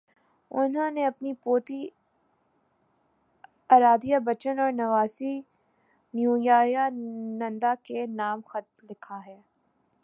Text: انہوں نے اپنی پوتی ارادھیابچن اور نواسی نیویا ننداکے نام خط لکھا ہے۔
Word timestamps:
انہوں 0.51 0.91
نے 0.91 1.05
اپنی 1.05 1.33
پوتی 1.33 1.87
ارادھیابچن 3.69 4.59
اور 4.59 4.71
نواسی 4.71 5.39
نیویا 6.13 6.87
ننداکے 7.39 8.05
نام 8.09 8.41
خط 8.45 8.83
لکھا 8.83 9.19
ہے۔ 9.25 9.37